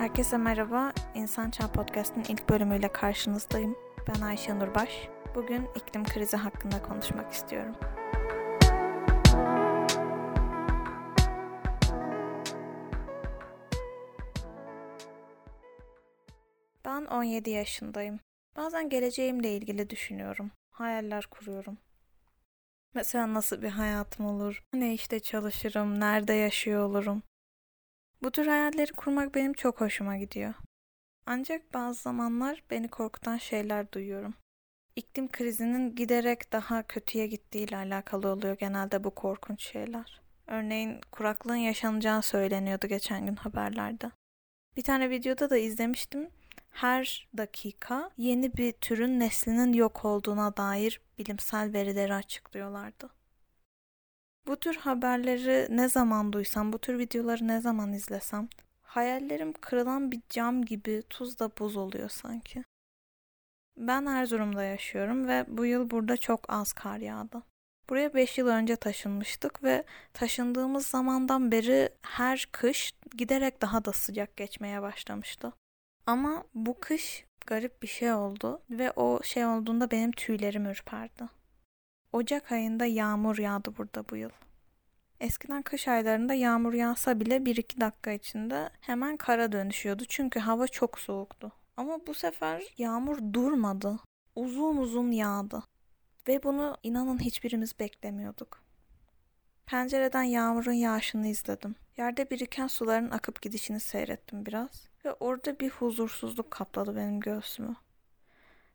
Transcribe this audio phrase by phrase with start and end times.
[0.00, 0.92] Herkese merhaba.
[1.14, 3.76] İnsan Çağ Podcast'ın ilk bölümüyle karşınızdayım.
[4.08, 5.08] Ben Ayşe Nurbaş.
[5.34, 7.76] Bugün iklim krizi hakkında konuşmak istiyorum.
[16.84, 18.20] Ben 17 yaşındayım.
[18.56, 20.50] Bazen geleceğimle ilgili düşünüyorum.
[20.70, 21.78] Hayaller kuruyorum.
[22.94, 24.64] Mesela nasıl bir hayatım olur?
[24.72, 26.00] Ne işte çalışırım?
[26.00, 27.22] Nerede yaşıyor olurum?
[28.22, 30.54] Bu tür hayalleri kurmak benim çok hoşuma gidiyor.
[31.26, 34.34] Ancak bazı zamanlar beni korkutan şeyler duyuyorum.
[34.96, 40.20] İklim krizinin giderek daha kötüye gittiğiyle alakalı oluyor genelde bu korkunç şeyler.
[40.46, 44.10] Örneğin kuraklığın yaşanacağı söyleniyordu geçen gün haberlerde.
[44.76, 46.30] Bir tane videoda da izlemiştim.
[46.70, 53.10] Her dakika yeni bir türün neslinin yok olduğuna dair bilimsel verileri açıklıyorlardı.
[54.46, 58.48] Bu tür haberleri ne zaman duysam, bu tür videoları ne zaman izlesem,
[58.82, 62.64] hayallerim kırılan bir cam gibi tuzla buz oluyor sanki.
[63.76, 67.42] Ben Erzurum'da yaşıyorum ve bu yıl burada çok az kar yağdı.
[67.90, 74.36] Buraya 5 yıl önce taşınmıştık ve taşındığımız zamandan beri her kış giderek daha da sıcak
[74.36, 75.52] geçmeye başlamıştı.
[76.06, 81.39] Ama bu kış garip bir şey oldu ve o şey olduğunda benim tüylerim ürperdi.
[82.12, 84.30] Ocak ayında yağmur yağdı burada bu yıl.
[85.20, 90.98] Eskiden kış aylarında yağmur yağsa bile 1-2 dakika içinde hemen kara dönüşüyordu çünkü hava çok
[90.98, 91.52] soğuktu.
[91.76, 94.00] Ama bu sefer yağmur durmadı.
[94.36, 95.62] Uzun uzun yağdı.
[96.28, 98.62] Ve bunu inanın hiçbirimiz beklemiyorduk.
[99.66, 101.74] Pencereden yağmurun yağışını izledim.
[101.96, 104.88] Yerde biriken suların akıp gidişini seyrettim biraz.
[105.04, 107.76] Ve orada bir huzursuzluk kapladı benim göğsümü.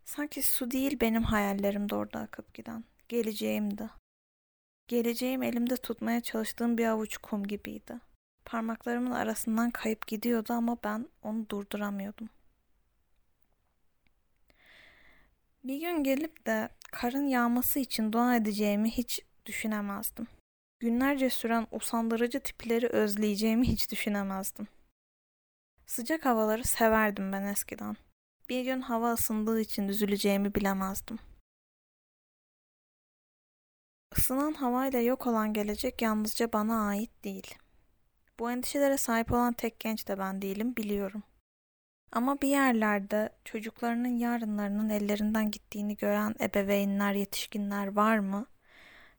[0.06, 2.84] Sanki su değil benim hayallerim de orada akıp giden.
[3.09, 3.89] Geleceğimdi.
[4.88, 8.00] Geleceğim elimde tutmaya çalıştığım bir avuç kum gibiydi.
[8.45, 12.30] Parmaklarımın arasından kayıp gidiyordu ama ben onu durduramıyordum.
[15.64, 20.27] Bir gün gelip de karın yağması için dua edeceğimi hiç düşünemezdim.
[20.80, 24.67] Günlerce süren usandırıcı tipleri özleyeceğimi hiç düşünemezdim.
[25.86, 27.95] Sıcak havaları severdim ben eskiden.
[28.50, 31.20] Bir gün hava ısındığı için üzüleceğimi bilemezdim.
[34.17, 37.55] Isınan havayla yok olan gelecek yalnızca bana ait değil.
[38.39, 41.23] Bu endişelere sahip olan tek genç de ben değilim biliyorum.
[42.11, 48.45] Ama bir yerlerde çocuklarının yarınlarının ellerinden gittiğini gören ebeveynler, yetişkinler var mı?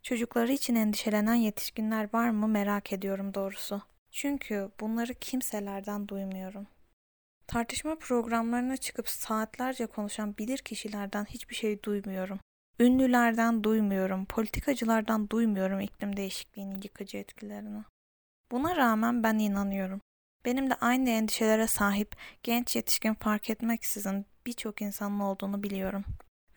[0.02, 3.82] Çocukları için endişelenen yetişkinler var mı merak ediyorum doğrusu.
[4.10, 6.66] Çünkü bunları kimselerden duymuyorum.
[7.46, 12.40] Tartışma programlarına çıkıp saatlerce konuşan bilir kişilerden hiçbir şey duymuyorum.
[12.80, 17.84] Ünlülerden duymuyorum, politikacılardan duymuyorum iklim değişikliğinin yıkıcı etkilerini.
[18.52, 20.00] Buna rağmen ben inanıyorum.
[20.44, 26.04] Benim de aynı endişelere sahip genç yetişkin fark etmeksizin birçok insanın olduğunu biliyorum.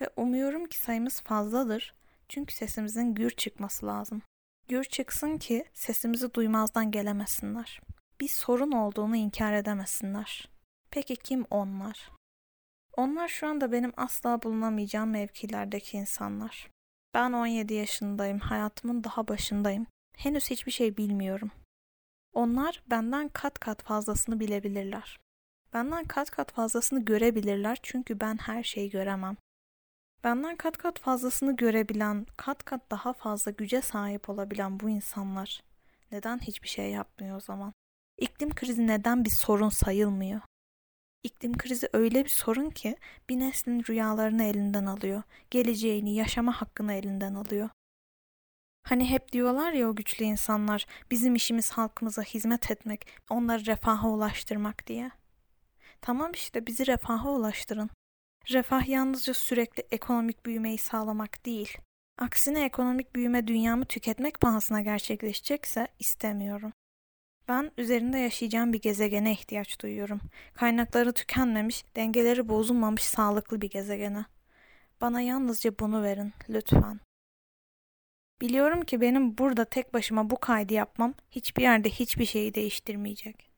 [0.02, 1.94] Ve umuyorum ki sayımız fazladır.
[2.30, 4.22] Çünkü sesimizin gür çıkması lazım.
[4.68, 7.82] Gür çıksın ki sesimizi duymazdan gelemesinler.
[8.22, 10.50] Bir sorun olduğunu inkar edemesinler.
[10.92, 12.12] Peki kim onlar?
[12.98, 16.70] Onlar şu anda benim asla bulunamayacağım mevkilerdeki insanlar.
[17.14, 19.88] Ben 17 yaşındayım, hayatımın daha başındayım.
[20.18, 21.52] Henüz hiçbir şey bilmiyorum.
[22.34, 25.20] Onlar benden kat kat fazlasını bilebilirler.
[25.74, 29.38] Benden kat kat fazlasını görebilirler çünkü ben her şeyi göremem.
[30.24, 35.62] Benden kat kat fazlasını görebilen, kat kat daha fazla güce sahip olabilen bu insanlar
[36.12, 37.74] neden hiçbir şey yapmıyor o zaman?
[38.18, 40.42] İklim krizi neden bir sorun sayılmıyor?
[41.24, 42.98] İklim krizi öyle bir sorun ki
[43.30, 47.70] bir neslin rüyalarını elinden alıyor, geleceğini, yaşama hakkını elinden alıyor.
[48.84, 54.88] Hani hep diyorlar ya o güçlü insanlar, bizim işimiz halkımıza hizmet etmek, onları refaha ulaştırmak
[54.88, 55.12] diye.
[56.02, 57.90] Tamam işte bizi refaha ulaştırın.
[58.52, 61.78] Refah yalnızca sürekli ekonomik büyümeyi sağlamak değil.
[62.18, 66.74] Aksine ekonomik büyüme dünyamı tüketmek pahasına gerçekleşecekse istemiyorum.
[67.50, 70.22] Ben üzerinde yaşayacağım bir gezegene ihtiyaç duyuyorum.
[70.54, 74.26] Kaynakları tükenmemiş, dengeleri bozulmamış sağlıklı bir gezegene.
[75.02, 77.00] Bana yalnızca bunu verin, lütfen.
[78.42, 83.50] Biliyorum ki benim burada tek başıma bu kaydı yapmam hiçbir yerde hiçbir şeyi değiştirmeyecek.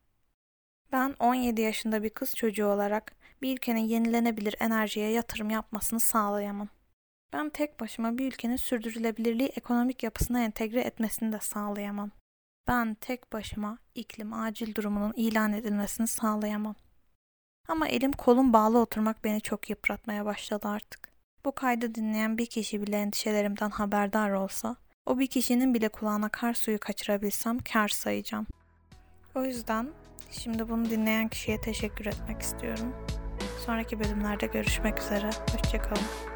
[0.92, 3.12] Ben 17 yaşında bir kız çocuğu olarak
[3.42, 6.68] bir ülkenin yenilenebilir enerjiye yatırım yapmasını sağlayamam.
[7.32, 12.10] Ben tek başıma bir ülkenin sürdürülebilirliği ekonomik yapısına entegre etmesini de sağlayamam.
[12.68, 16.74] Ben tek başıma iklim acil durumunun ilan edilmesini sağlayamam.
[17.68, 21.12] Ama elim kolum bağlı oturmak beni çok yıpratmaya başladı artık.
[21.44, 24.76] Bu kaydı dinleyen bir kişi bile endişelerimden haberdar olsa,
[25.06, 28.46] o bir kişinin bile kulağına kar suyu kaçırabilsem kar sayacağım.
[29.34, 29.88] O yüzden
[30.30, 32.94] şimdi bunu dinleyen kişiye teşekkür etmek istiyorum.
[33.66, 35.30] Sonraki bölümlerde görüşmek üzere.
[35.52, 36.31] Hoşçakalın.